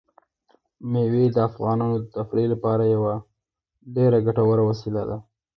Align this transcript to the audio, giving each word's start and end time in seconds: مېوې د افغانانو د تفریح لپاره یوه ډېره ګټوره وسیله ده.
مېوې 0.91 1.25
د 1.35 1.37
افغانانو 1.49 1.95
د 1.99 2.05
تفریح 2.17 2.47
لپاره 2.53 2.83
یوه 2.95 3.15
ډېره 3.95 4.17
ګټوره 4.27 4.61
وسیله 4.69 5.01
ده. 5.09 5.17